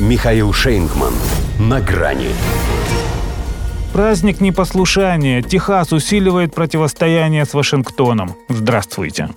[0.00, 1.14] Михаил Шейнгман.
[1.60, 2.30] На грани.
[3.92, 5.40] Праздник непослушания.
[5.40, 8.34] Техас усиливает противостояние с Вашингтоном.
[8.48, 9.28] Здравствуйте.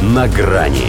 [0.00, 0.86] На грани.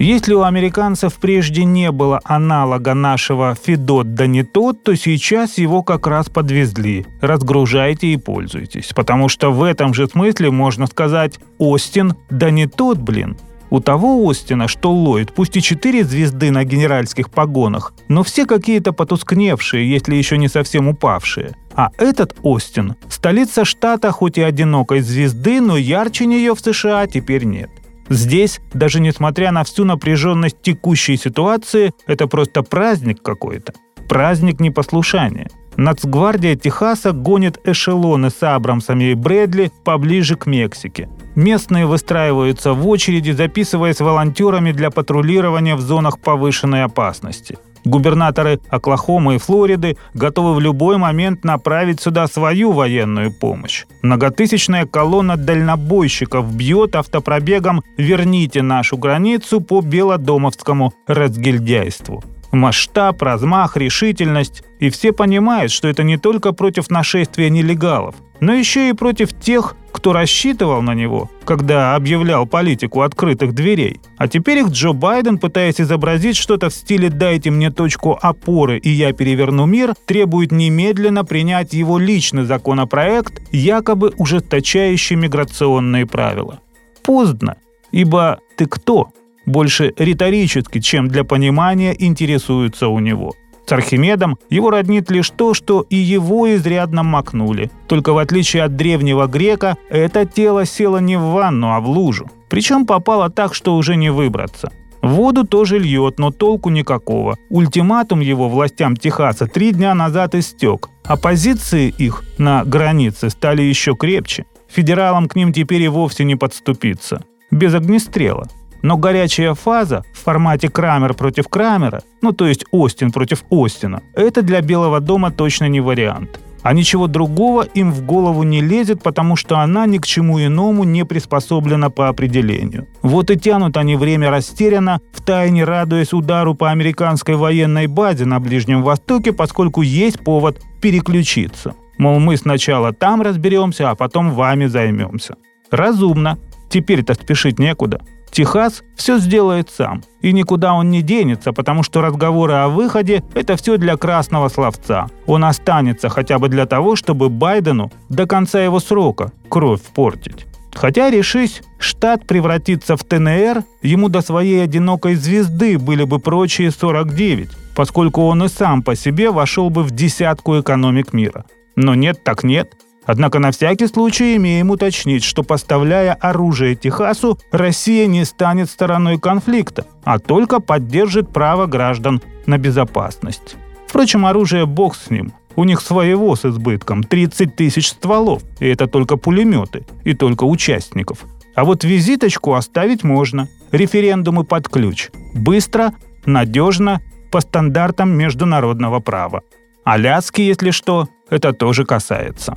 [0.00, 5.84] Если у американцев прежде не было аналога нашего «Федот да не тот», то сейчас его
[5.84, 7.06] как раз подвезли.
[7.20, 8.90] Разгружайте и пользуйтесь.
[8.96, 13.36] Потому что в этом же смысле можно сказать «Остин да не тот, блин».
[13.74, 18.92] У того Остина, что Ллойд, пусть и четыре звезды на генеральских погонах, но все какие-то
[18.92, 21.56] потускневшие, если еще не совсем упавшие.
[21.74, 27.42] А этот Остин– столица штата хоть и одинокой звезды, но ярче нее в США теперь
[27.46, 27.68] нет.
[28.08, 33.72] Здесь, даже несмотря на всю напряженность текущей ситуации, это просто праздник какой-то.
[34.08, 35.50] Праздник непослушания.
[35.76, 41.08] Нацгвардия Техаса гонит эшелоны с Абрамсами и Брэдли поближе к Мексике.
[41.34, 47.58] Местные выстраиваются в очереди, записываясь волонтерами для патрулирования в зонах повышенной опасности.
[47.84, 53.84] Губернаторы Оклахомы и Флориды готовы в любой момент направить сюда свою военную помощь.
[54.02, 62.24] Многотысячная колонна дальнобойщиков бьет автопробегом «Верните нашу границу» по белодомовскому разгильдяйству.
[62.54, 64.62] Масштаб, размах, решительность.
[64.80, 69.76] И все понимают, что это не только против нашествия нелегалов, но еще и против тех,
[69.92, 74.00] кто рассчитывал на него, когда объявлял политику открытых дверей.
[74.18, 78.90] А теперь их Джо Байден, пытаясь изобразить что-то в стиле «дайте мне точку опоры, и
[78.90, 86.60] я переверну мир», требует немедленно принять его личный законопроект, якобы ужесточающий миграционные правила.
[87.04, 87.56] Поздно,
[87.92, 89.10] ибо ты кто?
[89.46, 93.34] Больше риторически, чем для понимания, интересуются у него–
[93.66, 97.70] с Архимедом его роднит лишь то, что и его изрядно макнули.
[97.86, 102.30] Только в отличие от древнего грека, это тело село не в ванну, а в лужу.
[102.50, 104.70] Причем попало так, что уже не выбраться.
[105.02, 107.36] Воду тоже льет, но толку никакого.
[107.50, 113.94] Ультиматум его властям Техаса три дня назад истек, а позиции их на границе стали еще
[113.94, 114.44] крепче.
[114.68, 117.22] Федералам к ним теперь и вовсе не подступиться.
[117.50, 118.48] Без огнестрела.
[118.84, 124.42] Но горячая фаза в формате Крамер против Крамера, ну то есть Остин против Остина, это
[124.42, 126.38] для Белого дома точно не вариант.
[126.62, 130.84] А ничего другого им в голову не лезет, потому что она ни к чему иному
[130.84, 132.86] не приспособлена по определению.
[133.00, 138.82] Вот и тянут они время растерянно, втайне радуясь удару по американской военной базе на Ближнем
[138.82, 141.74] Востоке, поскольку есть повод переключиться.
[141.96, 145.36] Мол, мы сначала там разберемся, а потом вами займемся.
[145.70, 146.36] Разумно.
[146.68, 148.00] Теперь-то спешить некуда.
[148.34, 150.02] Техас все сделает сам.
[150.20, 155.06] И никуда он не денется, потому что разговоры о выходе– это все для красного словца.
[155.26, 160.46] Он останется хотя бы для того, чтобы Байдену до конца его срока кровь портить.
[160.74, 167.50] Хотя, решись, штат превратится в ТНР, ему до своей одинокой звезды были бы прочие 49,
[167.76, 171.44] поскольку он и сам по себе вошел бы в десятку экономик мира.
[171.76, 172.72] Но нет так нет–
[173.06, 179.86] Однако на всякий случай имеем уточнить, что поставляя оружие Техасу, Россия не станет стороной конфликта,
[180.04, 183.56] а только поддержит право граждан на безопасность.
[183.86, 185.32] Впрочем, оружие бог с ним.
[185.56, 191.24] У них своего с избытком 30 тысяч стволов, и это только пулеметы, и только участников.
[191.54, 193.48] А вот визиточку оставить можно.
[193.70, 195.10] Референдумы под ключ.
[195.34, 195.92] Быстро,
[196.26, 197.00] надежно,
[197.30, 199.42] по стандартам международного права.
[199.84, 202.56] Аляски, если что, это тоже касается.